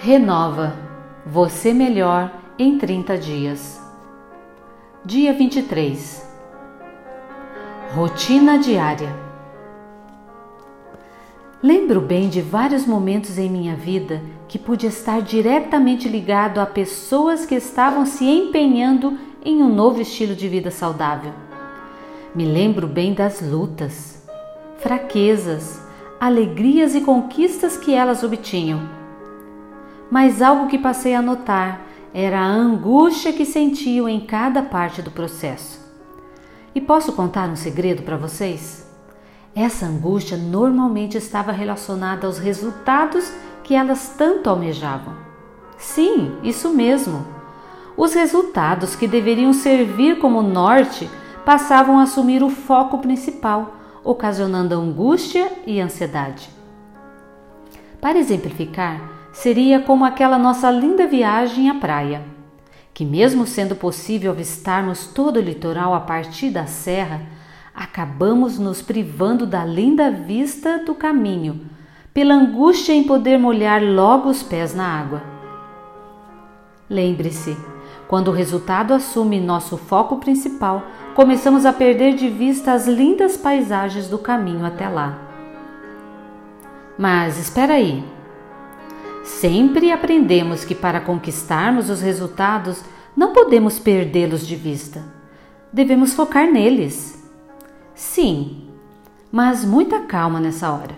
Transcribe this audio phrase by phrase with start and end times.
[0.00, 0.76] Renova
[1.26, 3.82] você melhor em 30 dias.
[5.04, 6.24] Dia 23
[7.96, 9.12] Rotina diária.
[11.60, 17.44] Lembro bem de vários momentos em minha vida que pude estar diretamente ligado a pessoas
[17.44, 21.32] que estavam se empenhando em um novo estilo de vida saudável.
[22.32, 24.24] Me lembro bem das lutas,
[24.76, 25.82] fraquezas,
[26.20, 28.96] alegrias e conquistas que elas obtinham
[30.10, 35.10] mas algo que passei a notar era a angústia que sentiam em cada parte do
[35.10, 35.78] processo.
[36.74, 38.88] E posso contar um segredo para vocês?
[39.54, 43.32] Essa angústia normalmente estava relacionada aos resultados
[43.64, 45.14] que elas tanto almejavam.
[45.76, 47.26] Sim, isso mesmo.
[47.96, 51.10] Os resultados que deveriam servir como norte
[51.44, 56.48] passavam a assumir o foco principal, ocasionando angústia e ansiedade.
[58.00, 62.22] Para exemplificar, seria como aquela nossa linda viagem à praia,
[62.92, 67.22] que, mesmo sendo possível avistarmos todo o litoral a partir da serra,
[67.72, 71.60] acabamos nos privando da linda vista do caminho,
[72.12, 75.22] pela angústia em poder molhar logo os pés na água.
[76.90, 77.56] Lembre-se,
[78.08, 80.82] quando o resultado assume nosso foco principal,
[81.14, 85.16] começamos a perder de vista as lindas paisagens do caminho até lá.
[86.98, 88.02] Mas espera aí,
[89.28, 92.82] Sempre aprendemos que para conquistarmos os resultados
[93.14, 95.04] não podemos perdê-los de vista.
[95.70, 97.22] Devemos focar neles.
[97.94, 98.66] Sim,
[99.30, 100.96] mas muita calma nessa hora.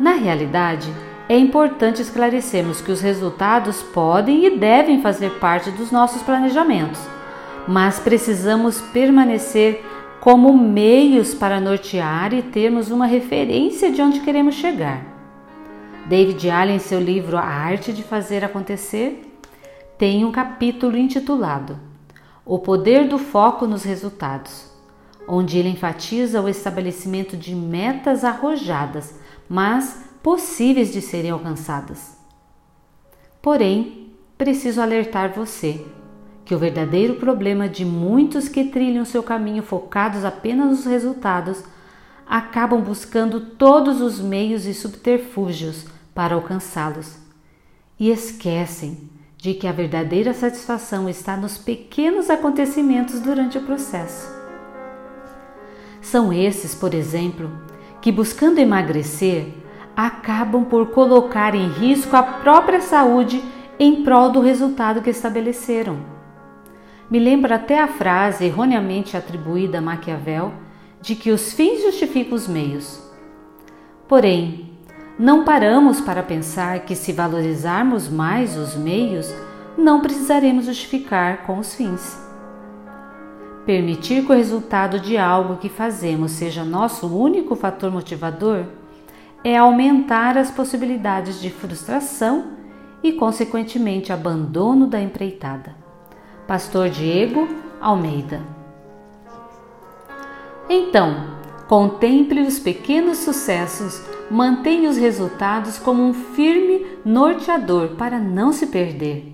[0.00, 0.92] Na realidade,
[1.28, 7.00] é importante esclarecermos que os resultados podem e devem fazer parte dos nossos planejamentos,
[7.68, 9.84] mas precisamos permanecer
[10.20, 15.13] como meios para nortear e termos uma referência de onde queremos chegar.
[16.06, 19.26] David Allen, em seu livro A Arte de Fazer Acontecer,
[19.96, 21.78] tem um capítulo intitulado
[22.44, 24.70] O Poder do Foco nos Resultados,
[25.26, 32.18] onde ele enfatiza o estabelecimento de metas arrojadas, mas possíveis de serem alcançadas.
[33.40, 35.86] Porém, preciso alertar você
[36.44, 41.64] que o verdadeiro problema de muitos que trilham seu caminho focados apenas nos resultados
[42.26, 47.18] acabam buscando todos os meios e subterfúgios para alcançá-los
[47.98, 54.32] e esquecem de que a verdadeira satisfação está nos pequenos acontecimentos durante o processo.
[56.00, 57.50] São esses, por exemplo,
[58.00, 59.48] que buscando emagrecer
[59.96, 63.42] acabam por colocar em risco a própria saúde
[63.78, 65.98] em prol do resultado que estabeleceram.
[67.10, 70.52] Me lembra até a frase erroneamente atribuída a Maquiavel
[71.00, 73.02] de que os fins justificam os meios.
[74.08, 74.73] Porém,
[75.18, 79.32] não paramos para pensar que, se valorizarmos mais os meios,
[79.78, 82.20] não precisaremos justificar com os fins.
[83.64, 88.64] Permitir que o resultado de algo que fazemos seja nosso único fator motivador
[89.42, 92.52] é aumentar as possibilidades de frustração
[93.02, 95.76] e, consequentemente, abandono da empreitada.
[96.46, 97.48] Pastor Diego
[97.80, 98.40] Almeida.
[100.68, 101.34] Então,
[101.68, 104.02] contemple os pequenos sucessos
[104.34, 109.32] mantenha os resultados como um firme norteador para não se perder,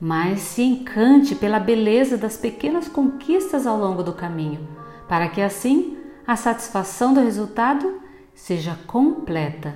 [0.00, 4.68] mas se encante pela beleza das pequenas conquistas ao longo do caminho,
[5.08, 8.00] para que assim a satisfação do resultado
[8.36, 9.74] seja completa.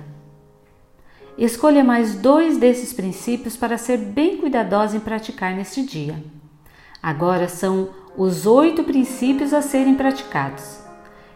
[1.37, 6.23] Escolha mais dois desses princípios para ser bem cuidadosa em praticar neste dia.
[7.03, 10.80] Agora são os oito princípios a serem praticados.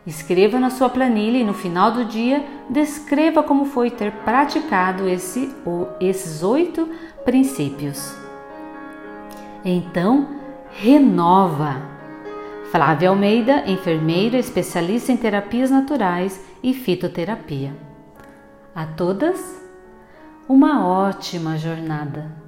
[0.06, 5.54] Escreva na sua planilha e no final do dia descreva como foi ter praticado esse,
[6.00, 6.88] esses oito
[7.24, 8.16] princípios.
[9.64, 10.28] Então,
[10.70, 11.82] renova.
[12.72, 17.76] Flávia Almeida, enfermeira especialista em terapias naturais e fitoterapia.
[18.76, 19.64] A todas,
[20.48, 22.45] uma ótima jornada.